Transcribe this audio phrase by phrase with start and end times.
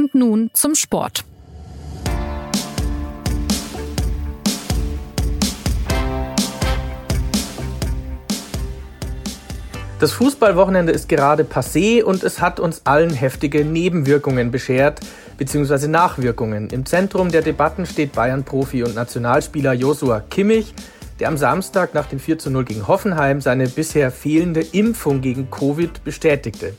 [0.00, 1.24] Und nun zum Sport.
[9.98, 15.00] Das Fußballwochenende ist gerade passé und es hat uns allen heftige Nebenwirkungen beschert,
[15.36, 15.88] bzw.
[15.88, 16.70] Nachwirkungen.
[16.70, 20.72] Im Zentrum der Debatten steht Bayern-Profi und Nationalspieler Josua Kimmich,
[21.18, 25.50] der am Samstag nach dem 4 zu 0 gegen Hoffenheim seine bisher fehlende Impfung gegen
[25.50, 26.72] Covid bestätigte.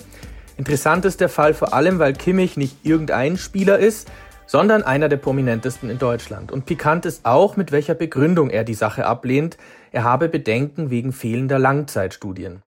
[0.57, 4.11] Interessant ist der Fall vor allem, weil Kimmich nicht irgendein Spieler ist,
[4.45, 6.51] sondern einer der prominentesten in Deutschland.
[6.51, 9.57] Und pikant ist auch, mit welcher Begründung er die Sache ablehnt.
[9.91, 12.61] Er habe Bedenken wegen fehlender Langzeitstudien.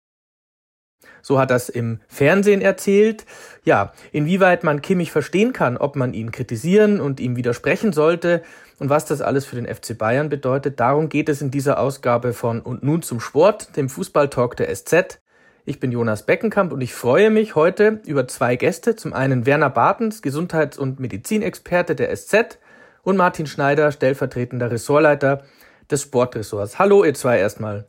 [1.21, 3.25] So hat das im Fernsehen erzählt.
[3.63, 8.43] Ja, inwieweit man Kimmich verstehen kann, ob man ihn kritisieren und ihm widersprechen sollte
[8.79, 12.33] und was das alles für den FC Bayern bedeutet, darum geht es in dieser Ausgabe
[12.33, 15.21] von Und nun zum Sport, dem Fußballtalk der SZ.
[15.65, 18.97] Ich bin Jonas Beckenkamp und ich freue mich heute über zwei Gäste.
[18.97, 22.59] Zum einen Werner Bartens, Gesundheits- und Medizinexperte der SZ
[23.01, 25.43] und Martin Schneider, stellvertretender Ressortleiter
[25.89, 26.79] des Sportressorts.
[26.79, 27.87] Hallo, ihr zwei erstmal.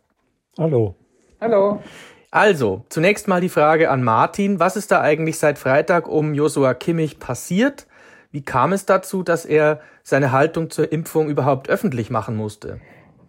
[0.56, 0.94] Hallo.
[1.40, 1.82] Hallo.
[2.30, 4.60] Also, zunächst mal die Frage an Martin.
[4.60, 7.88] Was ist da eigentlich seit Freitag um Joshua Kimmich passiert?
[8.30, 12.80] Wie kam es dazu, dass er seine Haltung zur Impfung überhaupt öffentlich machen musste?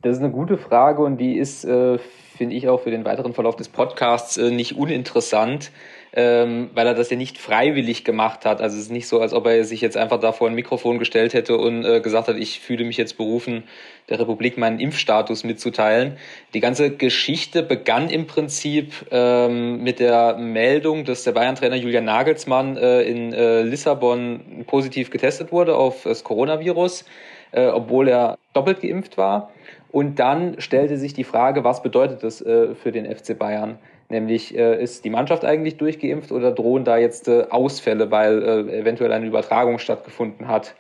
[0.04, 1.98] Das ist eine gute Frage und die ist, äh,
[2.38, 5.72] finde ich, auch für den weiteren Verlauf des Podcasts äh, nicht uninteressant
[6.18, 8.62] ähm, weil er das ja nicht freiwillig gemacht hat.
[8.62, 10.98] Also es ist nicht so, als ob er sich jetzt einfach da vor ein Mikrofon
[10.98, 13.64] gestellt hätte und äh, gesagt hat, ich fühle mich jetzt berufen,
[14.08, 16.18] der Republik meinen Impfstatus mitzuteilen.
[16.54, 22.78] Die ganze Geschichte begann im Prinzip ähm, mit der Meldung, dass der Bayern-Trainer Julian Nagelsmann
[22.78, 27.04] äh, in äh, Lissabon positiv getestet wurde auf das Coronavirus,
[27.52, 29.52] äh, obwohl er doppelt geimpft war.
[29.92, 33.78] Und dann stellte sich die Frage, was bedeutet das äh, für den FC Bayern?
[34.10, 38.80] Nämlich äh, ist die Mannschaft eigentlich durchgeimpft oder drohen da jetzt äh, Ausfälle, weil äh,
[38.80, 40.76] eventuell eine Übertragung stattgefunden hat?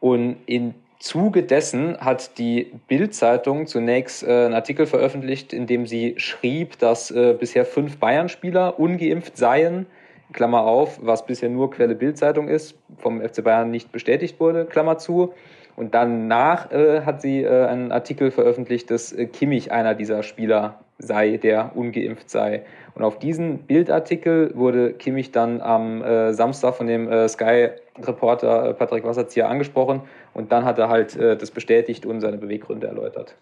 [0.00, 6.14] Und im Zuge dessen hat die Bild-Zeitung zunächst äh, einen Artikel veröffentlicht, in dem sie
[6.18, 9.86] schrieb, dass äh, bisher fünf Bayern-Spieler ungeimpft seien.
[10.34, 14.98] Klammer auf, was bisher nur Quelle Bild-Zeitung ist, vom FC Bayern nicht bestätigt wurde, Klammer
[14.98, 15.32] zu.
[15.80, 20.74] Und danach äh, hat sie äh, einen Artikel veröffentlicht, dass äh, Kimmich einer dieser Spieler
[20.98, 22.64] sei, der ungeimpft sei.
[22.94, 28.74] Und auf diesen Bildartikel wurde Kimmich dann am äh, Samstag von dem äh, Sky-Reporter äh,
[28.74, 30.02] Patrick Wasserzieher angesprochen
[30.34, 33.34] und dann hat er halt das bestätigt und seine Beweggründe erläutert.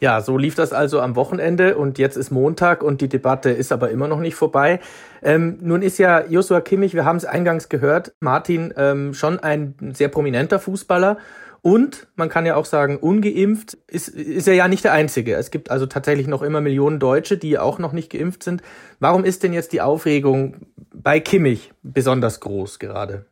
[0.00, 3.70] Ja, so lief das also am Wochenende und jetzt ist Montag und die Debatte ist
[3.70, 4.80] aber immer noch nicht vorbei.
[5.22, 9.74] Ähm, nun ist ja Joshua Kimmich, wir haben es eingangs gehört, Martin, ähm, schon ein
[9.92, 11.18] sehr prominenter Fußballer
[11.62, 15.34] und man kann ja auch sagen, ungeimpft ist, ist er ja nicht der Einzige.
[15.34, 18.62] Es gibt also tatsächlich noch immer Millionen Deutsche, die auch noch nicht geimpft sind.
[18.98, 20.56] Warum ist denn jetzt die Aufregung
[20.94, 23.26] bei Kimmich besonders groß gerade?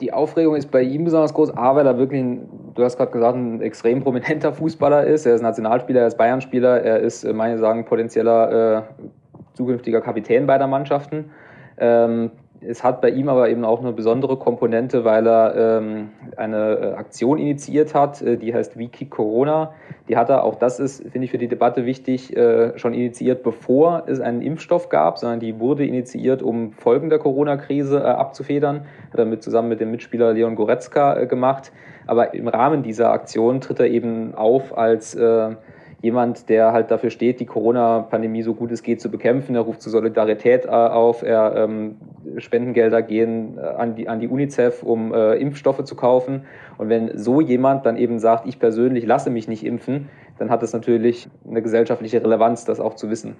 [0.00, 2.24] Die Aufregung ist bei ihm besonders groß, A, weil er wirklich,
[2.74, 5.26] du hast gerade gesagt, ein extrem prominenter Fußballer ist.
[5.26, 8.82] Er ist Nationalspieler, er ist Bayern-Spieler, er ist, äh, meine sagen, potenzieller äh,
[9.54, 11.30] zukünftiger Kapitän beider Mannschaften.
[11.78, 12.32] Ähm,
[12.66, 16.92] es hat bei ihm aber eben auch eine besondere Komponente, weil er ähm, eine äh,
[16.94, 19.72] Aktion initiiert hat, äh, die heißt Wiki Corona.
[20.08, 23.42] Die hat er, auch das ist, finde ich, für die Debatte wichtig, äh, schon initiiert,
[23.42, 28.86] bevor es einen Impfstoff gab, sondern die wurde initiiert, um Folgen der Corona-Krise äh, abzufedern.
[29.12, 31.72] Hat er mit, zusammen mit dem Mitspieler Leon Goretzka äh, gemacht.
[32.06, 35.50] Aber im Rahmen dieser Aktion tritt er eben auf als äh,
[36.02, 39.54] jemand, der halt dafür steht, die Corona-Pandemie so gut es geht zu bekämpfen.
[39.54, 41.96] Er ruft zur Solidarität äh, auf, er ähm,
[42.36, 46.42] Spendengelder gehen äh, an die, an die UNICEF, um äh, Impfstoffe zu kaufen.
[46.76, 50.08] Und wenn so jemand dann eben sagt, ich persönlich lasse mich nicht impfen,
[50.38, 53.36] dann hat es natürlich eine gesellschaftliche Relevanz, das auch zu wissen.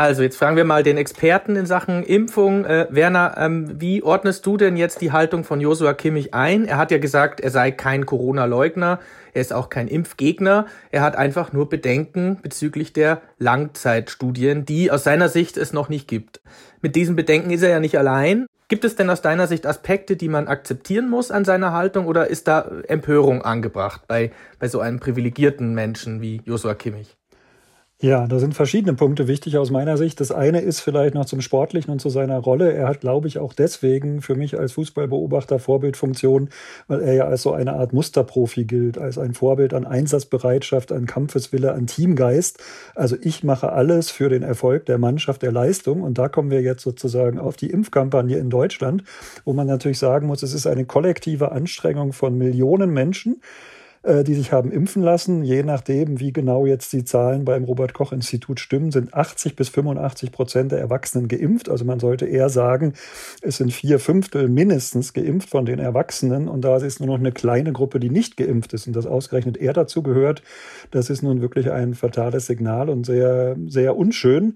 [0.00, 2.64] Also jetzt fragen wir mal den Experten in Sachen Impfung.
[2.64, 6.64] Äh, Werner, ähm, wie ordnest du denn jetzt die Haltung von Josua Kimmich ein?
[6.64, 8.98] Er hat ja gesagt, er sei kein Corona-Leugner,
[9.34, 10.64] er ist auch kein Impfgegner.
[10.90, 16.08] Er hat einfach nur Bedenken bezüglich der Langzeitstudien, die aus seiner Sicht es noch nicht
[16.08, 16.40] gibt.
[16.80, 18.46] Mit diesen Bedenken ist er ja nicht allein.
[18.68, 22.28] Gibt es denn aus deiner Sicht Aspekte, die man akzeptieren muss an seiner Haltung oder
[22.28, 27.19] ist da Empörung angebracht bei, bei so einem privilegierten Menschen wie Josua Kimmich?
[28.02, 30.20] Ja, da sind verschiedene Punkte wichtig aus meiner Sicht.
[30.20, 32.72] Das eine ist vielleicht noch zum Sportlichen und zu seiner Rolle.
[32.72, 36.48] Er hat, glaube ich, auch deswegen für mich als Fußballbeobachter Vorbildfunktion,
[36.88, 41.04] weil er ja als so eine Art Musterprofi gilt, als ein Vorbild an Einsatzbereitschaft, an
[41.04, 42.64] Kampfeswille, an Teamgeist.
[42.94, 46.00] Also ich mache alles für den Erfolg der Mannschaft, der Leistung.
[46.00, 49.04] Und da kommen wir jetzt sozusagen auf die Impfkampagne in Deutschland,
[49.44, 53.42] wo man natürlich sagen muss, es ist eine kollektive Anstrengung von Millionen Menschen
[54.02, 55.44] die sich haben impfen lassen.
[55.44, 60.72] Je nachdem, wie genau jetzt die Zahlen beim Robert-Koch-Institut stimmen, sind 80 bis 85 Prozent
[60.72, 61.68] der Erwachsenen geimpft.
[61.68, 62.94] Also man sollte eher sagen,
[63.42, 66.48] es sind vier Fünftel mindestens geimpft von den Erwachsenen.
[66.48, 68.86] Und da ist nur noch eine kleine Gruppe, die nicht geimpft ist.
[68.86, 70.42] Und dass ausgerechnet er dazu gehört,
[70.90, 74.54] das ist nun wirklich ein fatales Signal und sehr, sehr unschön.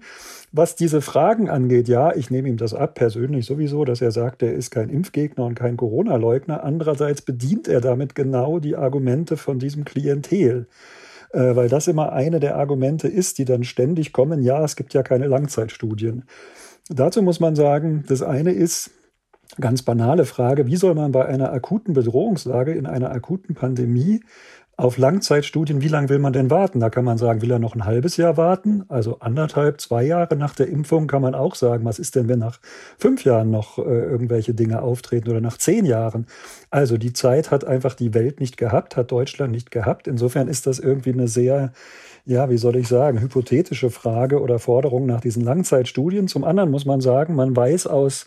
[0.57, 4.41] Was diese Fragen angeht, ja, ich nehme ihm das ab, persönlich sowieso, dass er sagt,
[4.41, 6.63] er ist kein Impfgegner und kein Corona-Leugner.
[6.63, 10.67] Andererseits bedient er damit genau die Argumente von diesem Klientel
[11.33, 14.93] äh, weil das immer eine der Argumente ist, die dann ständig kommen, ja, es gibt
[14.93, 16.23] ja keine Langzeitstudien.
[16.87, 18.91] Dazu muss man sagen, das eine ist,
[19.59, 24.21] ganz banale Frage, wie soll man bei einer akuten Bedrohungslage in einer akuten Pandemie
[24.77, 26.81] auf Langzeitstudien, wie lange will man denn warten?
[26.81, 28.83] Da kann man sagen, will er noch ein halbes Jahr warten?
[28.89, 32.39] Also anderthalb, zwei Jahre nach der Impfung kann man auch sagen, was ist denn, wenn
[32.39, 32.59] nach
[32.97, 36.27] fünf Jahren noch äh, irgendwelche Dinge auftreten oder nach zehn Jahren?
[36.71, 40.07] Also die Zeit hat einfach die Welt nicht gehabt, hat Deutschland nicht gehabt.
[40.07, 41.71] Insofern ist das irgendwie eine sehr,
[42.25, 46.27] ja, wie soll ich sagen, hypothetische Frage oder Forderung nach diesen Langzeitstudien.
[46.27, 48.25] Zum anderen muss man sagen, man weiß aus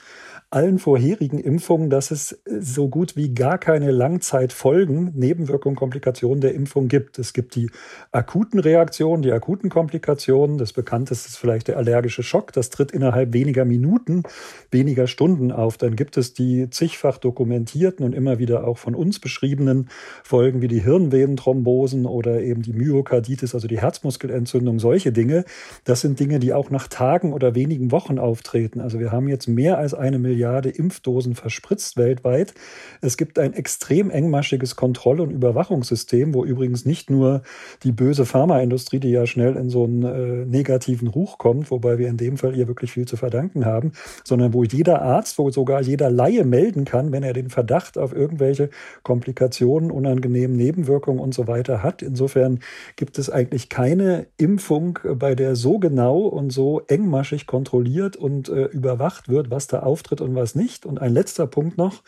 [0.51, 6.89] allen vorherigen Impfungen, dass es so gut wie gar keine Langzeitfolgen, Nebenwirkungen, Komplikationen der Impfung
[6.89, 7.19] gibt.
[7.19, 7.71] Es gibt die
[8.13, 10.57] akuten Reaktionen, die akuten Komplikationen.
[10.57, 12.55] Das bekannteste ist vielleicht der allergische Schock.
[12.55, 14.23] Das tritt innerhalb weniger Minuten,
[14.71, 15.77] weniger Stunden auf.
[15.77, 19.91] Dann gibt es die zigfach dokumentierten und immer wieder auch von uns beschriebenen
[20.25, 25.45] Folgen wie die Hirnvenenthrombosen oder eben die Myokarditis, also die Herzmuskelentzündung, solche Dinge.
[25.85, 28.81] Das sind Dinge, die auch nach Tagen oder wenigen Wochen auftreten.
[28.81, 32.55] Also wir haben jetzt mehr als eine Milliarde Milliarde Impfdosen verspritzt weltweit.
[33.01, 37.43] Es gibt ein extrem engmaschiges Kontroll- und Überwachungssystem, wo übrigens nicht nur
[37.83, 42.07] die böse Pharmaindustrie, die ja schnell in so einen äh, negativen Ruch kommt, wobei wir
[42.07, 43.91] in dem Fall ihr wirklich viel zu verdanken haben,
[44.23, 48.15] sondern wo jeder Arzt, wo sogar jeder Laie melden kann, wenn er den Verdacht auf
[48.15, 48.71] irgendwelche
[49.03, 52.01] Komplikationen, unangenehmen Nebenwirkungen und so weiter hat.
[52.01, 52.61] Insofern
[52.95, 58.67] gibt es eigentlich keine Impfung, bei der so genau und so engmaschig kontrolliert und äh,
[58.67, 60.87] überwacht wird, was da auftritt und was nicht.
[60.87, 62.03] Und ein letzter Punkt noch.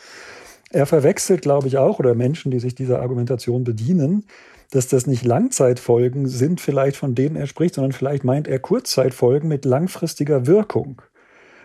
[0.70, 4.24] Er verwechselt, glaube ich, auch, oder Menschen, die sich dieser Argumentation bedienen,
[4.70, 9.48] dass das nicht Langzeitfolgen sind, vielleicht von denen er spricht, sondern vielleicht meint er Kurzzeitfolgen
[9.48, 11.02] mit langfristiger Wirkung.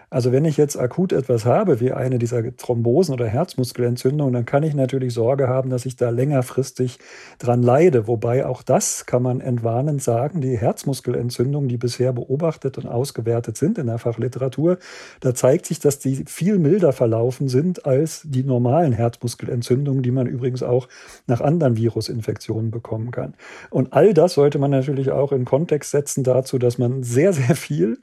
[0.10, 4.63] Also wenn ich jetzt akut etwas habe, wie eine dieser Thrombosen oder Herzmuskelentzündungen, dann kann
[4.63, 7.00] ich natürlich Sorge haben, dass ich da längerfristig
[7.40, 8.07] dran leide.
[8.07, 13.78] Wobei auch das kann man entwarnend sagen, die Herzmuskelentzündungen, die bisher beobachtet und ausgewertet sind
[13.78, 14.78] in der Fachliteratur,
[15.19, 20.28] da zeigt sich, dass die viel milder verlaufen sind als die normalen Herzmuskelentzündungen, die man
[20.28, 20.88] übrigens auch
[21.28, 23.34] nach anderen Virusinfektionen bekommen kann.
[23.69, 27.56] Und all das sollte man natürlich auch in Kontext setzen dazu, dass man sehr, sehr
[27.56, 27.98] viel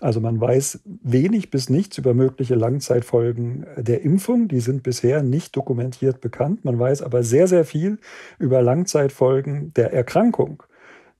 [0.00, 4.48] also man weiß wenig bis nichts über mögliche Langzeitfolgen der Impfung.
[4.48, 6.64] Die sind bisher nicht dokumentiert bekannt.
[6.64, 7.98] Man weiß aber sehr, sehr viel
[8.38, 10.62] über Langzeitfolgen der Erkrankung.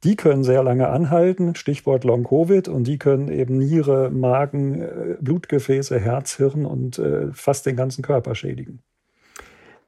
[0.04, 5.98] Die können sehr lange anhalten, Stichwort Long-Covid, und die können eben Niere, Magen, äh, Blutgefäße,
[5.98, 8.78] Herz, Hirn und äh, fast den ganzen Körper schädigen.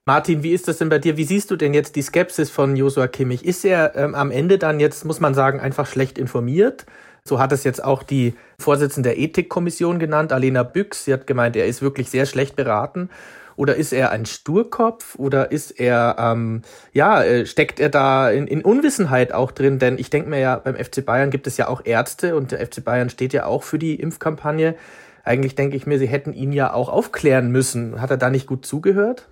[0.07, 1.17] Martin, wie ist das denn bei dir?
[1.17, 3.45] Wie siehst du denn jetzt die Skepsis von Josua Kimmich?
[3.45, 6.87] Ist er ähm, am Ende dann jetzt, muss man sagen, einfach schlecht informiert?
[7.25, 11.05] So hat es jetzt auch die Vorsitzende der Ethikkommission genannt, Alena Büchs.
[11.05, 13.11] Sie hat gemeint, er ist wirklich sehr schlecht beraten.
[13.57, 15.17] Oder ist er ein Sturkopf?
[15.17, 16.63] Oder ist er, ähm,
[16.93, 19.79] ja, äh, steckt er da in, in Unwissenheit auch drin?
[19.79, 22.67] Denn ich denke mir ja, beim FC Bayern gibt es ja auch Ärzte und der
[22.67, 24.77] FC Bayern steht ja auch für die Impfkampagne.
[25.25, 28.01] Eigentlich denke ich mir, sie hätten ihn ja auch aufklären müssen.
[28.01, 29.29] Hat er da nicht gut zugehört?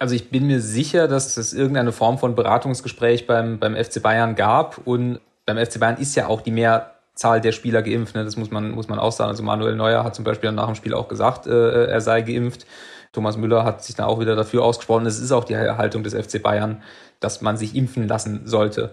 [0.00, 4.34] Also ich bin mir sicher, dass es irgendeine Form von Beratungsgespräch beim, beim FC Bayern
[4.34, 8.14] gab und beim FC Bayern ist ja auch die mehr Zahl der Spieler geimpft.
[8.14, 8.24] Ne?
[8.24, 9.30] Das muss man, muss man auch sagen.
[9.30, 12.66] Also Manuel Neuer hat zum Beispiel nach dem Spiel auch gesagt, äh, er sei geimpft.
[13.12, 15.04] Thomas Müller hat sich dann auch wieder dafür ausgesprochen.
[15.04, 16.82] Es ist auch die Haltung des FC Bayern,
[17.20, 18.92] dass man sich impfen lassen sollte.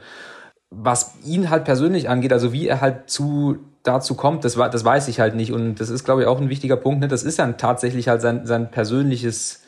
[0.70, 5.08] Was ihn halt persönlich angeht, also wie er halt zu dazu kommt, das, das weiß
[5.08, 5.54] ich halt nicht.
[5.54, 7.00] Und das ist, glaube ich, auch ein wichtiger Punkt.
[7.00, 7.08] Ne?
[7.08, 9.64] Das ist dann tatsächlich halt sein, sein persönliches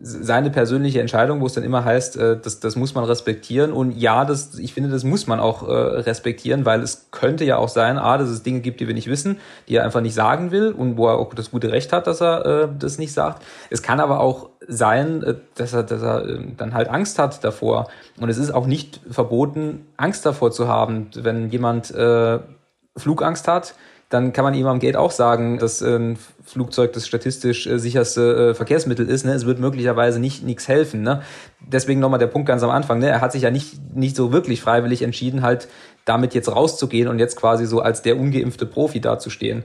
[0.00, 3.72] seine persönliche Entscheidung, wo es dann immer heißt, äh, das, das muss man respektieren.
[3.72, 7.58] Und ja, das, ich finde, das muss man auch äh, respektieren, weil es könnte ja
[7.58, 10.14] auch sein, a, dass es Dinge gibt, die wir nicht wissen, die er einfach nicht
[10.14, 13.12] sagen will und wo er auch das gute Recht hat, dass er äh, das nicht
[13.12, 13.44] sagt.
[13.70, 17.44] Es kann aber auch sein, äh, dass er, dass er äh, dann halt Angst hat
[17.44, 17.86] davor.
[18.18, 21.10] Und es ist auch nicht verboten, Angst davor zu haben.
[21.14, 22.40] Wenn jemand äh,
[22.96, 23.74] Flugangst hat,
[24.14, 28.50] dann kann man ihm am Gate auch sagen, dass ein Flugzeug das statistisch äh, sicherste
[28.50, 29.24] äh, Verkehrsmittel ist.
[29.24, 29.32] Ne?
[29.32, 31.02] Es wird möglicherweise nicht nichts helfen.
[31.02, 31.22] Ne?
[31.60, 33.00] Deswegen nochmal der Punkt ganz am Anfang.
[33.00, 33.08] Ne?
[33.08, 35.66] Er hat sich ja nicht, nicht so wirklich freiwillig entschieden, halt
[36.04, 39.64] damit jetzt rauszugehen und jetzt quasi so als der ungeimpfte Profi dazustehen.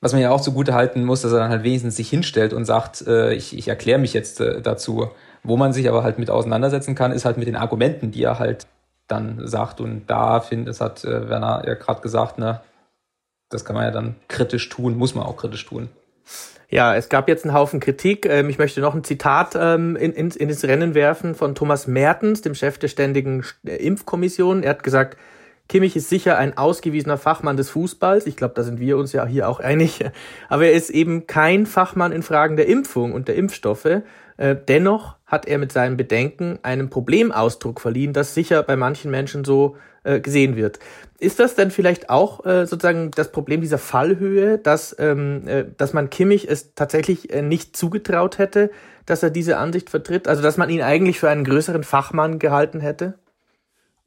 [0.00, 2.64] Was man ja auch zugute halten muss, dass er dann halt wenigstens sich hinstellt und
[2.64, 5.10] sagt, äh, ich, ich erkläre mich jetzt äh, dazu
[5.42, 8.38] Wo man sich aber halt mit auseinandersetzen kann, ist halt mit den Argumenten, die er
[8.38, 8.66] halt
[9.06, 9.82] dann sagt.
[9.82, 12.62] Und da finde das hat äh, Werner ja gerade gesagt, ne,
[13.52, 15.88] das kann man ja dann kritisch tun, muss man auch kritisch tun.
[16.72, 18.24] Ja, es gab jetzt einen Haufen Kritik.
[18.24, 21.86] Ähm, ich möchte noch ein Zitat ähm, in, in, in das Rennen werfen von Thomas
[21.86, 24.62] Mertens, dem Chef der Ständigen äh, Impfkommission.
[24.62, 25.18] Er hat gesagt,
[25.68, 28.26] Kimmich ist sicher ein ausgewiesener Fachmann des Fußballs.
[28.26, 30.02] Ich glaube, da sind wir uns ja hier auch einig.
[30.48, 34.02] Aber er ist eben kein Fachmann in Fragen der Impfung und der Impfstoffe.
[34.36, 39.44] Äh, dennoch hat er mit seinen Bedenken einem Problemausdruck verliehen, das sicher bei manchen Menschen
[39.44, 40.78] so äh, gesehen wird.
[41.18, 45.92] Ist das denn vielleicht auch äh, sozusagen das Problem dieser Fallhöhe, dass, ähm, äh, dass
[45.92, 48.70] man Kimmich es tatsächlich äh, nicht zugetraut hätte,
[49.06, 50.26] dass er diese Ansicht vertritt?
[50.26, 53.14] Also dass man ihn eigentlich für einen größeren Fachmann gehalten hätte?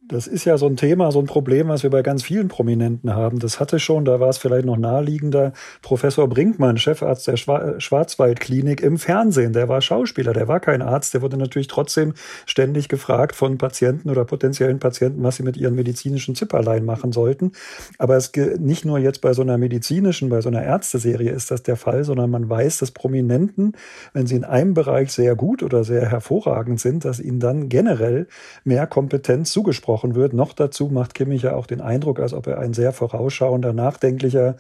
[0.08, 3.16] Das ist ja so ein Thema, so ein Problem, was wir bei ganz vielen Prominenten
[3.16, 3.40] haben.
[3.40, 9.00] Das hatte schon, da war es vielleicht noch naheliegender, Professor Brinkmann, Chefarzt der Schwarzwaldklinik im
[9.00, 9.54] Fernsehen.
[9.54, 11.16] Der war Schauspieler, der war kein Arzt.
[11.16, 12.14] Der wurde natürlich trotzdem
[12.46, 17.54] ständig gefragt von Patienten oder potenziellen Patienten, was sie mit ihren medizinischen Zipperlein machen sollten.
[17.98, 21.64] Aber es nicht nur jetzt bei so einer medizinischen, bei so einer Ärzteserie ist das
[21.64, 23.74] der Fall, sondern man weiß, dass Prominenten,
[24.14, 28.28] wenn sie in einem Bereich sehr gut oder sehr hervorragend sind, dass ihnen dann generell
[28.64, 30.34] mehr Kompetenz zugesprochen gesprochen wird.
[30.34, 34.56] Noch dazu macht Kimmich ja auch den Eindruck, als ob er ein sehr vorausschauender, nachdenklicher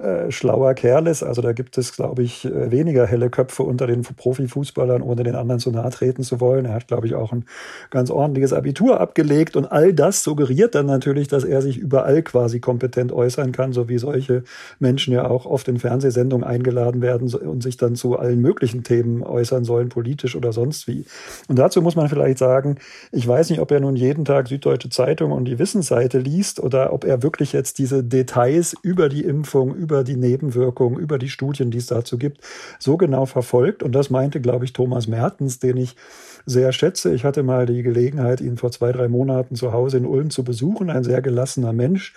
[0.00, 1.22] äh, schlauer Kerl ist.
[1.22, 5.34] Also da gibt es, glaube ich, äh, weniger helle Köpfe unter den Profifußballern, ohne den
[5.34, 6.64] anderen zu nahe treten zu wollen.
[6.64, 7.44] Er hat, glaube ich, auch ein
[7.90, 12.60] ganz ordentliches Abitur abgelegt und all das suggeriert dann natürlich, dass er sich überall quasi
[12.60, 14.42] kompetent äußern kann, so wie solche
[14.78, 19.22] Menschen ja auch oft in Fernsehsendungen eingeladen werden und sich dann zu allen möglichen Themen
[19.22, 21.04] äußern sollen, politisch oder sonst wie.
[21.48, 22.76] Und dazu muss man vielleicht sagen,
[23.12, 26.92] ich weiß nicht, ob er nun jeden Tag Süddeutsche Zeitung und die Wissensseite liest oder
[26.94, 31.28] ob er wirklich jetzt diese Details über die Impfung, über über die Nebenwirkungen, über die
[31.28, 32.40] Studien, die es dazu gibt,
[32.78, 33.82] so genau verfolgt.
[33.82, 35.96] Und das meinte, glaube ich, Thomas Mertens, den ich
[36.46, 37.12] sehr schätze.
[37.12, 40.44] Ich hatte mal die Gelegenheit, ihn vor zwei, drei Monaten zu Hause in Ulm zu
[40.44, 40.90] besuchen.
[40.90, 42.14] Ein sehr gelassener Mensch,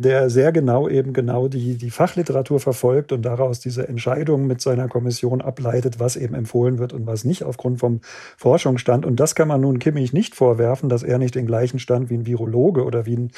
[0.00, 4.86] der sehr genau eben genau die, die Fachliteratur verfolgt und daraus diese Entscheidungen mit seiner
[4.86, 8.00] Kommission ableitet, was eben empfohlen wird und was nicht aufgrund vom
[8.36, 9.04] Forschungsstand.
[9.04, 12.14] Und das kann man nun Kimmich nicht vorwerfen, dass er nicht den gleichen Stand wie
[12.14, 13.32] ein Virologe oder wie ein,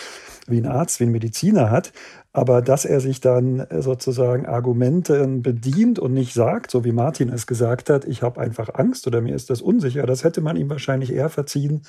[0.46, 1.94] wie ein Arzt, wie ein Mediziner hat.
[2.34, 7.46] Aber dass er sich dann sozusagen Argumenten bedient und nicht sagt, so wie Martin es
[7.46, 10.68] gesagt hat, ich habe einfach Angst oder mir ist das unsicher, das hätte man ihm
[10.68, 11.82] wahrscheinlich eher verziehen,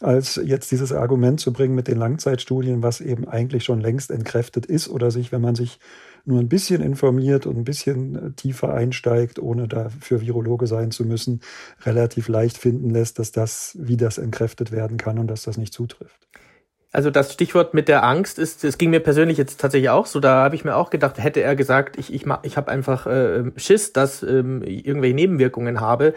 [0.00, 4.66] als jetzt dieses Argument zu bringen mit den Langzeitstudien, was eben eigentlich schon längst entkräftet
[4.66, 5.78] ist oder sich, wenn man sich
[6.24, 11.04] nur ein bisschen informiert und ein bisschen äh, tiefer einsteigt, ohne dafür Virologe sein zu
[11.04, 11.40] müssen,
[11.82, 15.72] relativ leicht finden lässt, dass das, wie das entkräftet werden kann und dass das nicht
[15.72, 16.28] zutrifft.
[16.92, 20.18] Also das Stichwort mit der Angst ist, es ging mir persönlich jetzt tatsächlich auch so.
[20.18, 23.44] Da habe ich mir auch gedacht, hätte er gesagt, ich ich ich habe einfach äh,
[23.56, 26.14] Schiss, dass ähm, irgendwelche Nebenwirkungen habe,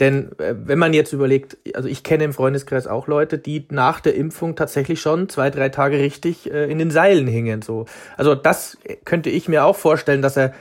[0.00, 4.00] denn äh, wenn man jetzt überlegt, also ich kenne im Freundeskreis auch Leute, die nach
[4.00, 7.62] der Impfung tatsächlich schon zwei, drei Tage richtig äh, in den Seilen hingen.
[7.62, 7.86] So.
[8.16, 10.52] Also das könnte ich mir auch vorstellen, dass er,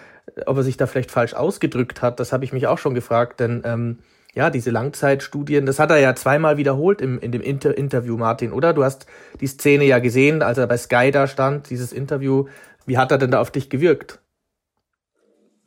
[0.45, 3.39] ob er sich da vielleicht falsch ausgedrückt hat, das habe ich mich auch schon gefragt.
[3.39, 3.99] Denn ähm,
[4.35, 8.51] ja, diese Langzeitstudien, das hat er ja zweimal wiederholt im, in dem Inter Interview, Martin,
[8.51, 8.73] oder?
[8.73, 9.05] Du hast
[9.39, 12.45] die Szene ja gesehen, als er bei Sky da stand, dieses Interview.
[12.85, 14.19] Wie hat er denn da auf dich gewirkt?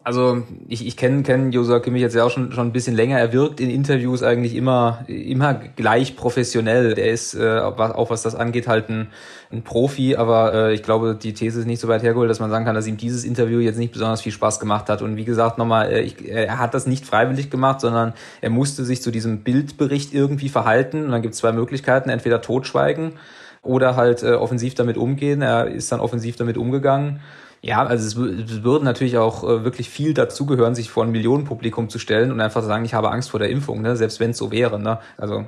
[0.09, 3.19] Also ich, ich kenne kenn Josua Kimmich jetzt ja auch schon, schon ein bisschen länger.
[3.19, 6.99] Er wirkt in Interviews eigentlich immer, immer gleich professionell.
[6.99, 9.09] Er ist, äh, auch was das angeht, halt ein,
[9.53, 10.17] ein Profi.
[10.17, 12.75] Aber äh, ich glaube, die These ist nicht so weit hergeholt, dass man sagen kann,
[12.75, 15.03] dass ihm dieses Interview jetzt nicht besonders viel Spaß gemacht hat.
[15.03, 18.87] Und wie gesagt, nochmal, äh, ich, er hat das nicht freiwillig gemacht, sondern er musste
[18.87, 21.05] sich zu diesem Bildbericht irgendwie verhalten.
[21.05, 23.13] Und dann gibt es zwei Möglichkeiten, entweder totschweigen
[23.61, 25.43] oder halt äh, offensiv damit umgehen.
[25.43, 27.21] Er ist dann offensiv damit umgegangen.
[27.61, 31.99] Ja, also es, würde natürlich auch äh, wirklich viel dazugehören, sich vor ein Millionenpublikum zu
[31.99, 33.97] stellen und einfach sagen, ich habe Angst vor der Impfung, ne?
[33.97, 34.79] selbst wenn es so wäre.
[34.79, 34.99] Ne?
[35.17, 35.45] Also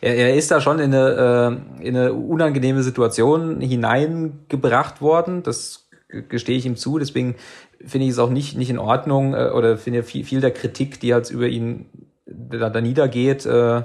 [0.00, 5.42] er, er ist da schon in eine, äh, in eine unangenehme Situation hineingebracht worden.
[5.42, 5.88] Das
[6.28, 6.98] gestehe ich ihm zu.
[6.98, 7.36] Deswegen
[7.84, 11.00] finde ich es auch nicht, nicht in Ordnung äh, oder finde viel, viel der Kritik,
[11.00, 11.86] die halt über ihn
[12.26, 13.82] da, da niedergeht, äh,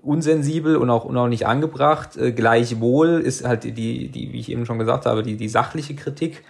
[0.00, 2.16] unsensibel und auch, und auch nicht angebracht.
[2.16, 5.94] Äh, gleichwohl ist halt die, die, wie ich eben schon gesagt habe, die, die sachliche
[5.94, 6.42] Kritik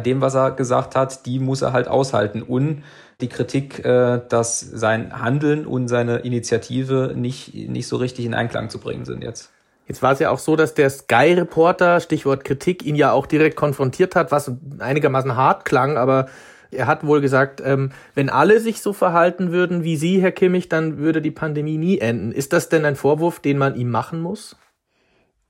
[0.00, 2.42] dem, was er gesagt hat, die muss er halt aushalten.
[2.42, 2.82] Und
[3.20, 8.70] die Kritik, äh, dass sein Handeln und seine Initiative nicht, nicht so richtig in Einklang
[8.70, 9.50] zu bringen sind jetzt.
[9.86, 13.56] Jetzt war es ja auch so, dass der Sky-Reporter, Stichwort Kritik, ihn ja auch direkt
[13.56, 16.26] konfrontiert hat, was einigermaßen hart klang, aber
[16.70, 20.68] er hat wohl gesagt, ähm, wenn alle sich so verhalten würden wie Sie, Herr Kimmich,
[20.68, 22.32] dann würde die Pandemie nie enden.
[22.32, 24.56] Ist das denn ein Vorwurf, den man ihm machen muss?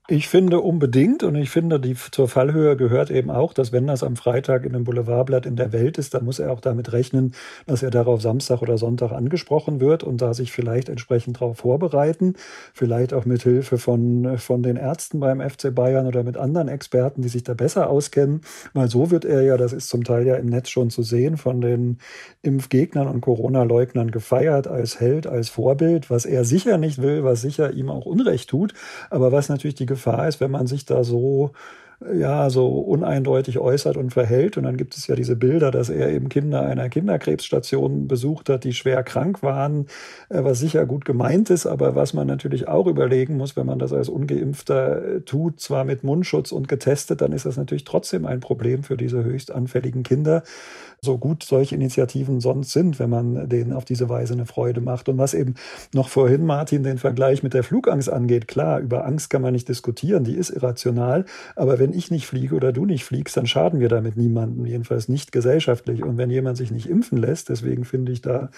[0.07, 4.03] Ich finde unbedingt und ich finde, die, zur Fallhöhe gehört eben auch, dass wenn das
[4.03, 7.33] am Freitag in einem Boulevardblatt in der Welt ist, dann muss er auch damit rechnen,
[7.65, 12.35] dass er darauf Samstag oder Sonntag angesprochen wird und da sich vielleicht entsprechend darauf vorbereiten,
[12.75, 17.23] vielleicht auch mit Hilfe von, von den Ärzten beim FC Bayern oder mit anderen Experten,
[17.23, 18.43] die sich da besser auskennen,
[18.75, 21.39] weil so wird er ja, das ist zum Teil ja im Netz schon zu sehen,
[21.39, 21.97] von den
[22.43, 27.73] Impfgegnern und Corona-Leugnern gefeiert als Held, als Vorbild, was er sicher nicht will, was sicher
[27.73, 28.75] ihm auch Unrecht tut,
[29.09, 31.53] aber was natürlich die Gefahr ist, wenn man sich da so
[32.13, 34.57] ja, so uneindeutig äußert und verhält.
[34.57, 38.65] Und dann gibt es ja diese Bilder, dass er eben Kinder einer Kinderkrebsstation besucht hat,
[38.65, 39.87] die schwer krank waren,
[40.29, 43.79] äh, was sicher gut gemeint ist, aber was man natürlich auch überlegen muss, wenn man
[43.79, 48.27] das als Ungeimpfter äh, tut, zwar mit Mundschutz und getestet, dann ist das natürlich trotzdem
[48.27, 50.43] ein Problem für diese höchst anfälligen Kinder
[51.05, 55.09] so gut solche Initiativen sonst sind, wenn man denen auf diese Weise eine Freude macht.
[55.09, 55.55] Und was eben
[55.93, 59.69] noch vorhin, Martin, den Vergleich mit der Flugangst angeht, klar, über Angst kann man nicht
[59.69, 63.81] diskutieren, die ist irrational, aber wenn ich nicht fliege oder du nicht fliegst, dann schaden
[63.81, 66.03] wir damit niemandem, jedenfalls nicht gesellschaftlich.
[66.03, 68.51] Und wenn jemand sich nicht impfen lässt, deswegen finde ich da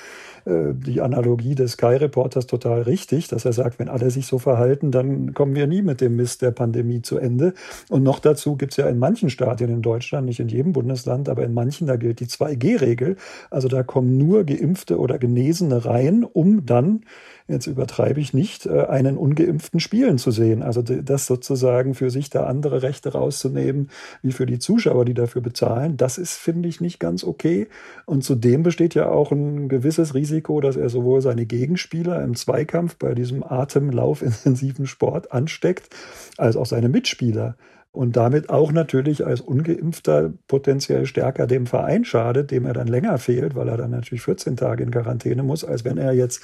[0.44, 4.90] äh, die Analogie des Sky-Reporters total richtig, dass er sagt, wenn alle sich so verhalten,
[4.90, 7.54] dann kommen wir nie mit dem Mist der Pandemie zu Ende.
[7.88, 11.28] Und noch dazu gibt es ja in manchen Stadien in Deutschland, nicht in jedem Bundesland,
[11.28, 13.16] aber in manchen, da gilt die 2G-Regel.
[13.50, 17.02] Also da kommen nur Geimpfte oder Genesene rein, um dann,
[17.48, 20.62] jetzt übertreibe ich nicht, äh, einen ungeimpften spielen zu sehen.
[20.62, 23.90] Also das sozusagen für sich da andere Rechte rauszunehmen,
[24.22, 27.68] wie für die Zuschauer, die dafür bezahlen, das ist, finde ich, nicht ganz okay.
[28.04, 32.96] Und zudem besteht ja auch ein gewisses Risiko, dass er sowohl seine Gegenspieler im Zweikampf
[32.96, 35.88] bei diesem atemlaufintensiven Sport ansteckt,
[36.36, 37.56] als auch seine Mitspieler
[37.96, 43.16] und damit auch natürlich als ungeimpfter potenziell stärker dem Verein schadet, dem er dann länger
[43.16, 46.42] fehlt, weil er dann natürlich 14 Tage in Quarantäne muss, als wenn er jetzt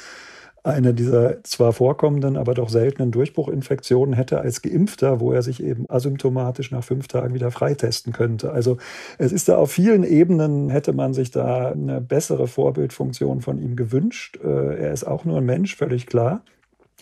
[0.65, 5.87] eine dieser zwar vorkommenden, aber doch seltenen Durchbruchinfektionen hätte als Geimpfter, wo er sich eben
[5.89, 8.53] asymptomatisch nach fünf Tagen wieder freitesten könnte.
[8.53, 8.77] Also
[9.19, 13.75] es ist da auf vielen Ebenen, hätte man sich da eine bessere Vorbildfunktion von ihm
[13.75, 14.39] gewünscht.
[14.43, 16.45] Äh, er ist auch nur ein Mensch, völlig klar.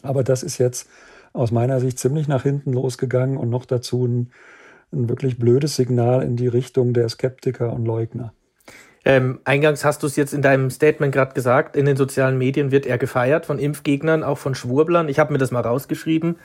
[0.02, 0.88] Aber das ist jetzt
[1.34, 4.30] aus meiner Sicht ziemlich nach hinten losgegangen und noch dazu ein,
[4.90, 8.32] ein wirklich blödes Signal in die Richtung der Skeptiker und Leugner.
[9.04, 12.70] Ähm, eingangs hast du es jetzt in deinem Statement gerade gesagt, in den sozialen Medien
[12.70, 15.08] wird er gefeiert von Impfgegnern, auch von Schwurblern.
[15.08, 16.36] Ich habe mir das mal rausgeschrieben.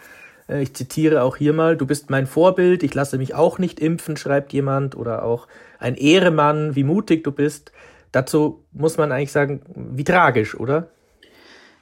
[0.48, 3.80] Äh, ich zitiere auch hier mal, du bist mein Vorbild, ich lasse mich auch nicht
[3.80, 4.96] impfen, schreibt jemand.
[4.96, 5.48] Oder auch
[5.80, 7.72] ein Ehremann, wie mutig du bist.
[8.12, 10.88] Dazu muss man eigentlich sagen, wie tragisch, oder?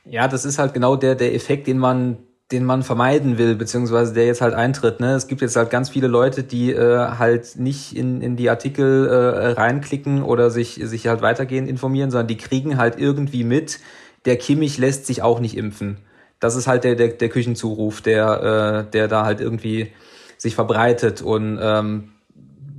[0.05, 2.17] Ja, das ist halt genau der, der Effekt, den man
[2.51, 4.99] den man vermeiden will, beziehungsweise der jetzt halt eintritt.
[4.99, 5.13] Ne?
[5.13, 9.07] Es gibt jetzt halt ganz viele Leute, die äh, halt nicht in, in die Artikel
[9.07, 13.79] äh, reinklicken oder sich, sich halt weitergehend informieren, sondern die kriegen halt irgendwie mit,
[14.25, 15.97] der Kimmich lässt sich auch nicht impfen.
[16.39, 19.91] Das ist halt der, der, der Küchenzuruf, der, äh, der da halt irgendwie
[20.37, 22.09] sich verbreitet und ähm,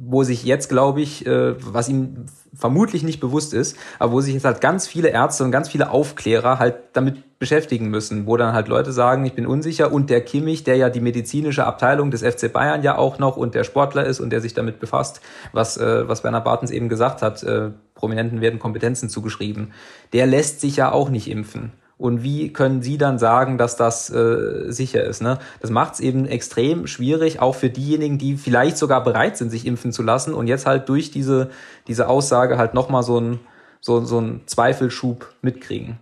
[0.07, 4.35] wo sich jetzt, glaube ich, äh, was ihm vermutlich nicht bewusst ist, aber wo sich
[4.35, 8.55] jetzt halt ganz viele Ärzte und ganz viele Aufklärer halt damit beschäftigen müssen, wo dann
[8.55, 12.23] halt Leute sagen, ich bin unsicher und der Kimmich, der ja die medizinische Abteilung des
[12.23, 15.21] FC Bayern ja auch noch und der Sportler ist und der sich damit befasst,
[15.53, 19.73] was, äh, was Werner Bartens eben gesagt hat, äh, Prominenten werden Kompetenzen zugeschrieben,
[20.13, 21.73] der lässt sich ja auch nicht impfen.
[21.97, 25.23] Und wie können Sie dann sagen, dass das äh, sicher ist?
[25.23, 25.39] Ne?
[25.61, 29.67] Das macht es eben extrem schwierig, auch für diejenigen, die vielleicht sogar bereit sind, sich
[29.67, 31.51] impfen zu lassen und jetzt halt durch diese,
[31.87, 33.41] diese Aussage halt nochmal so ein
[33.85, 35.99] so, so einen Zweifelschub mitkriegen.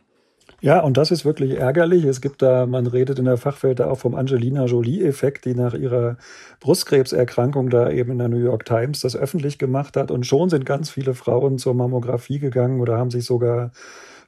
[0.60, 2.04] Ja, und das ist wirklich ärgerlich.
[2.04, 5.74] Es gibt da, man redet in der Fachwelt da auch vom Angelina Jolie-Effekt, die nach
[5.74, 6.16] ihrer
[6.60, 10.12] Brustkrebserkrankung da eben in der New York Times das öffentlich gemacht hat.
[10.12, 13.72] Und schon sind ganz viele Frauen zur Mammographie gegangen oder haben sich sogar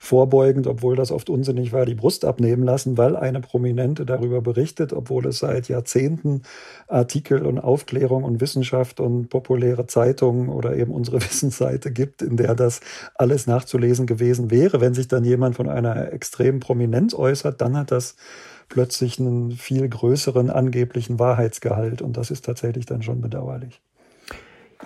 [0.04, 4.92] vorbeugend, obwohl das oft unsinnig war, die Brust abnehmen lassen, weil eine Prominente darüber berichtet,
[4.92, 6.42] obwohl es seit Jahrzehnten
[6.88, 12.54] Artikel und Aufklärung und Wissenschaft und populäre Zeitungen oder eben unsere Wissensseite gibt, in der
[12.54, 12.80] das
[13.14, 14.80] alles nachzulesen gewesen wäre.
[14.80, 18.16] Wenn sich dann jemand von einer extremen Prominenz äußert, dann hat das
[18.68, 23.80] plötzlich einen viel größeren angeblichen Wahrheitsgehalt und das ist tatsächlich dann schon bedauerlich.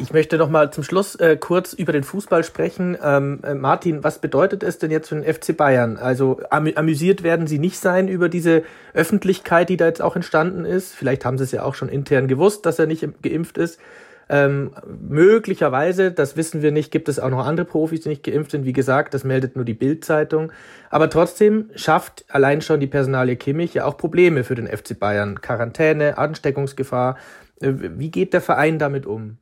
[0.01, 2.97] Ich möchte noch mal zum Schluss äh, kurz über den Fußball sprechen.
[3.03, 5.97] Ähm, äh, Martin, was bedeutet es denn jetzt für den FC Bayern?
[5.97, 8.63] Also amü amüsiert werden Sie nicht sein über diese
[8.95, 10.95] Öffentlichkeit, die da jetzt auch entstanden ist.
[10.95, 13.81] Vielleicht haben Sie es ja auch schon intern gewusst, dass er nicht geimpft ist.
[14.29, 18.53] Ähm, möglicherweise, das wissen wir nicht, gibt es auch noch andere Profis, die nicht geimpft
[18.53, 18.65] sind.
[18.65, 20.53] Wie gesagt, das meldet nur die Bild-Zeitung.
[20.91, 25.41] Aber trotzdem schafft allein schon die Personalie Kimmich ja auch Probleme für den FC Bayern.
[25.41, 27.17] Quarantäne, Ansteckungsgefahr.
[27.61, 29.39] Äh, wie geht der Verein damit um?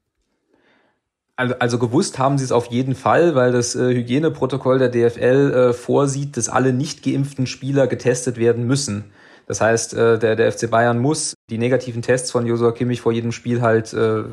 [1.39, 5.53] Also, also gewusst haben sie es auf jeden Fall, weil das äh, Hygieneprotokoll der DFL
[5.53, 9.05] äh, vorsieht, dass alle nicht geimpften Spieler getestet werden müssen.
[9.47, 13.13] Das heißt, äh, der, der FC Bayern muss die negativen Tests von Josua Kimmich vor
[13.13, 14.25] jedem Spiel halt äh,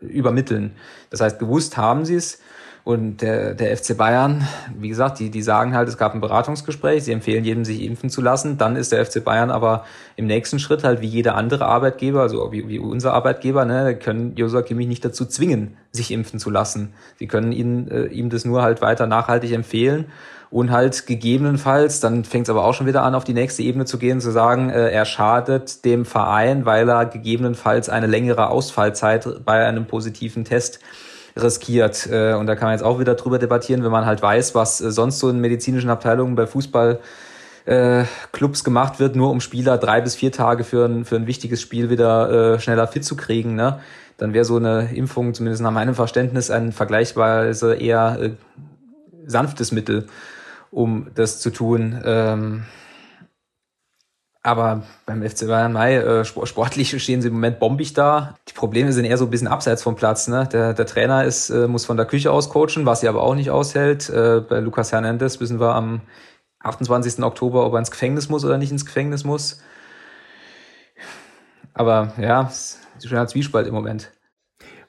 [0.00, 0.72] übermitteln.
[1.08, 2.40] Das heißt, gewusst haben sie es.
[2.82, 7.04] Und der, der FC Bayern, wie gesagt, die, die sagen halt, es gab ein Beratungsgespräch,
[7.04, 8.58] sie empfehlen jedem, sich impfen zu lassen.
[8.58, 9.84] Dann ist der FC Bayern aber
[10.16, 14.34] im nächsten Schritt halt wie jeder andere Arbeitgeber, also wie, wie unser Arbeitgeber, ne, können
[14.36, 16.94] Josua Kimmich nicht dazu zwingen, sich impfen zu lassen.
[17.18, 20.06] Sie können ihn, äh, ihm das nur halt weiter nachhaltig empfehlen
[20.50, 23.84] und halt gegebenenfalls, dann fängt es aber auch schon wieder an, auf die nächste Ebene
[23.84, 29.44] zu gehen, zu sagen, äh, er schadet dem Verein, weil er gegebenenfalls eine längere Ausfallzeit
[29.44, 30.80] bei einem positiven Test
[31.36, 32.08] riskiert.
[32.10, 34.80] Äh, und da kann man jetzt auch wieder drüber debattieren, wenn man halt weiß, was
[34.80, 37.00] äh, sonst so in medizinischen Abteilungen bei Fußball
[37.66, 41.26] äh, Clubs gemacht wird, nur um Spieler drei bis vier Tage für ein, für ein
[41.26, 43.80] wichtiges Spiel wieder äh, schneller fit zu kriegen, ne?
[44.16, 48.30] dann wäre so eine Impfung zumindest nach meinem Verständnis ein vergleichsweise eher äh,
[49.26, 50.08] sanftes Mittel,
[50.70, 52.00] um das zu tun.
[52.04, 52.64] Ähm,
[54.42, 58.36] aber beim FC Bayern Mai, äh, sportlich stehen sie im Moment bombig da.
[58.48, 60.28] Die Probleme sind eher so ein bisschen abseits vom Platz.
[60.28, 60.48] Ne?
[60.50, 63.34] Der, der Trainer ist, äh, muss von der Küche aus coachen, was sie aber auch
[63.34, 64.08] nicht aushält.
[64.08, 66.00] Äh, bei Lukas Hernandez wissen wir am
[66.60, 67.22] 28.
[67.22, 69.62] Oktober, ob er ins Gefängnis muss oder nicht ins Gefängnis muss.
[71.74, 74.10] Aber ja, es ist schon ein Zwiespalt im Moment.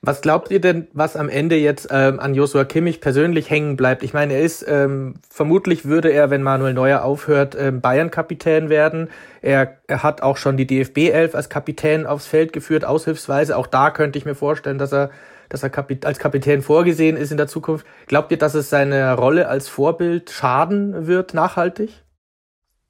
[0.03, 4.01] Was glaubt ihr denn, was am Ende jetzt ähm, an Joshua Kimmich persönlich hängen bleibt?
[4.01, 9.09] Ich meine, er ist, ähm, vermutlich würde er, wenn Manuel Neuer aufhört, ähm, Bayern-Kapitän werden.
[9.43, 13.55] Er, er hat auch schon die DFB 11 als Kapitän aufs Feld geführt, aushilfsweise.
[13.55, 15.11] Auch da könnte ich mir vorstellen, dass er,
[15.49, 17.85] dass er Kapit als Kapitän vorgesehen ist in der Zukunft.
[18.07, 21.91] Glaubt ihr, dass es seine Rolle als Vorbild schaden wird, nachhaltig?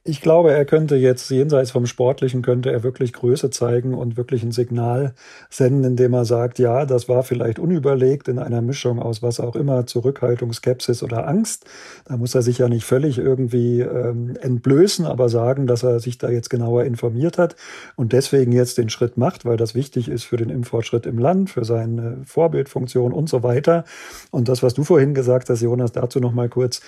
[0.04, 4.42] Ich glaube, er könnte jetzt jenseits vom Sportlichen, könnte er wirklich Größe zeigen und wirklich
[4.42, 5.14] ein Signal
[5.48, 9.56] senden, indem er sagt, ja, das war vielleicht unüberlegt in einer Mischung aus was auch
[9.56, 11.66] immer, Zurückhaltung, Skepsis oder Angst.
[12.06, 16.18] Da muss er sich ja nicht völlig irgendwie ähm, entblößen, aber sagen, dass er sich
[16.18, 17.56] da jetzt genauer informiert hat
[17.96, 21.52] und deswegen jetzt den Schritt macht, weil das wichtig ist für den Impffortschritt im Land,
[21.52, 23.86] für seine Vorbildfunktion und so weiter.
[24.32, 26.82] Und das, was du vorhin gesagt hast, Jonas, dazu noch mal kurz.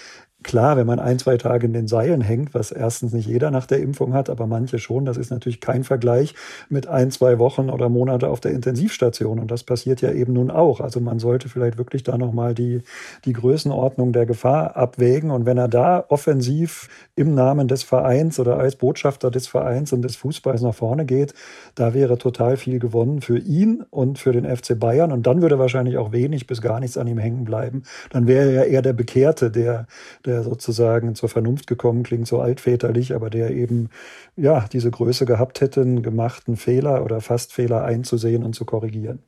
[0.43, 3.65] Klar, wenn man ein, zwei Tage in den Seilen hängt, was erstens nicht jeder nach
[3.65, 6.35] der Impfung hat, aber manche schon, das ist natürlich kein Vergleich
[6.69, 9.39] mit ein, zwei Wochen oder Monate auf der Intensivstation.
[9.39, 10.81] Und das passiert ja eben nun auch.
[10.81, 12.81] Also man sollte vielleicht wirklich da nochmal die,
[13.25, 15.31] die Größenordnung der Gefahr abwägen.
[15.31, 20.01] Und wenn er da offensiv im Namen des Vereins oder als Botschafter des Vereins und
[20.01, 21.33] des Fußballs nach vorne geht,
[21.75, 25.11] da wäre total viel gewonnen für ihn und für den FC Bayern.
[25.11, 27.83] Und dann würde wahrscheinlich auch wenig bis gar nichts an ihm hängen bleiben.
[28.09, 29.87] Dann wäre er eher der Bekehrte, der,
[30.25, 33.89] der der sozusagen zur Vernunft gekommen, klingt so altväterlich, aber der eben
[34.35, 39.19] ja diese Größe gehabt hätte, einen gemachten Fehler oder fast Fehler einzusehen und zu korrigieren.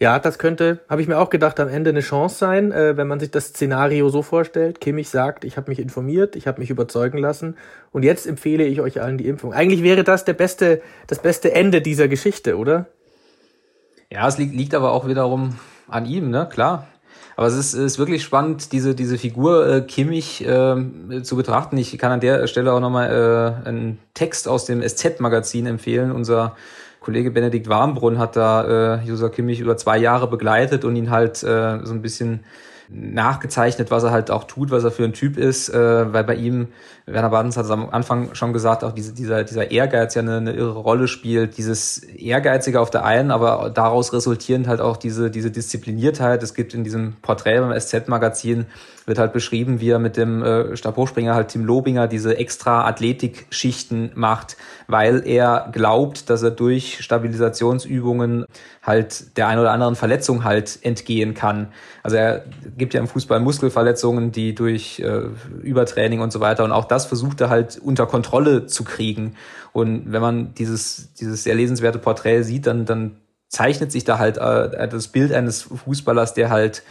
[0.00, 3.06] Ja, das könnte, habe ich mir auch gedacht, am Ende eine Chance sein, äh, wenn
[3.06, 4.80] man sich das Szenario so vorstellt.
[4.80, 7.56] Kimmich sagt, ich habe mich informiert, ich habe mich überzeugen lassen
[7.92, 9.52] und jetzt empfehle ich euch allen die Impfung.
[9.52, 12.86] Eigentlich wäre das der beste, das beste Ende dieser Geschichte, oder?
[14.10, 15.56] Ja, es liegt, liegt aber auch wiederum
[15.88, 16.48] an ihm, ne?
[16.50, 16.88] Klar.
[17.36, 21.76] Aber es ist, ist wirklich spannend, diese, diese Figur äh, Kimmich äh, zu betrachten.
[21.76, 26.12] Ich kann an der Stelle auch nochmal äh, einen Text aus dem SZ-Magazin empfehlen.
[26.12, 26.56] Unser
[27.00, 31.42] Kollege Benedikt Warmbrunn hat da äh, User Kimmich über zwei Jahre begleitet und ihn halt
[31.42, 32.40] äh, so ein bisschen
[32.88, 36.36] nachgezeichnet, was er halt auch tut, was er für ein Typ ist, äh, weil bei
[36.36, 36.68] ihm,
[37.08, 40.38] Werner Badens hat es am Anfang schon gesagt, auch diese, dieser, dieser Ehrgeiz ja eine,
[40.38, 45.30] eine irre Rolle spielt, dieses Ehrgeizige auf der einen, aber daraus resultierend halt auch diese,
[45.30, 46.42] diese Diszipliniertheit.
[46.42, 48.66] Es gibt in diesem Porträt beim SZ-Magazin
[49.06, 54.10] wird halt beschrieben, wie er mit dem äh, Stabhochspringer halt Tim Lobinger diese extra Athletikschichten
[54.14, 54.56] macht,
[54.88, 58.46] weil er glaubt, dass er durch Stabilisationsübungen
[58.82, 61.68] halt der ein oder anderen Verletzung halt entgehen kann.
[62.02, 62.44] Also er
[62.76, 65.28] gibt ja im Fußball Muskelverletzungen, die durch äh,
[65.62, 69.36] Übertraining und so weiter und auch das versucht er halt unter Kontrolle zu kriegen.
[69.72, 74.38] Und wenn man dieses, dieses sehr lesenswerte Porträt sieht, dann, dann zeichnet sich da halt
[74.38, 76.82] äh, das Bild eines Fußballers, der halt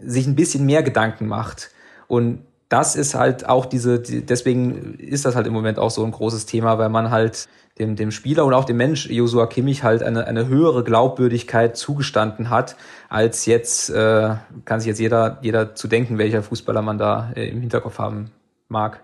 [0.00, 1.70] sich ein bisschen mehr Gedanken macht.
[2.08, 6.10] Und das ist halt auch diese, deswegen ist das halt im Moment auch so ein
[6.10, 7.46] großes Thema, weil man halt
[7.78, 12.50] dem, dem Spieler und auch dem Mensch Josua Kimmich halt eine, eine höhere Glaubwürdigkeit zugestanden
[12.50, 12.76] hat,
[13.08, 17.48] als jetzt, äh, kann sich jetzt jeder, jeder zu denken, welcher Fußballer man da äh,
[17.48, 18.30] im Hinterkopf haben
[18.68, 19.00] mag.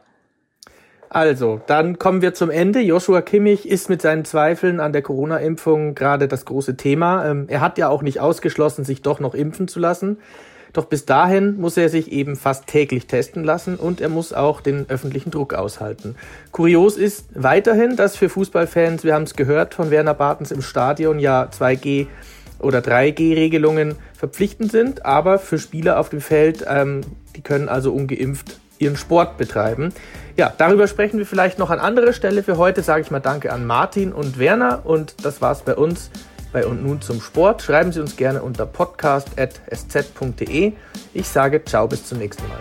[1.12, 2.78] Also, dann kommen wir zum Ende.
[2.78, 7.28] Joshua Kimmich ist mit seinen Zweifeln an der Corona-Impfung gerade das große Thema.
[7.28, 10.18] Ähm, er hat ja auch nicht ausgeschlossen, sich doch noch impfen zu lassen.
[10.72, 14.60] Doch bis dahin muss er sich eben fast täglich testen lassen und er muss auch
[14.60, 16.14] den öffentlichen Druck aushalten.
[16.52, 21.18] Kurios ist weiterhin, dass für Fußballfans, wir haben es gehört von Werner Bartens im Stadion,
[21.18, 22.06] ja 2G
[22.60, 27.00] oder 3G-Regelungen verpflichtend sind, aber für Spieler auf dem Feld, ähm,
[27.34, 29.94] die können also ungeimpft ihren Sport betreiben.
[30.36, 32.42] Ja, darüber sprechen wir vielleicht noch an anderer Stelle.
[32.42, 36.10] Für heute sage ich mal Danke an Martin und Werner und das war's bei uns
[36.52, 37.62] bei Und nun zum Sport.
[37.62, 40.72] Schreiben Sie uns gerne unter podcast.sz.de.
[41.14, 42.58] Ich sage ciao bis zum nächsten Mal.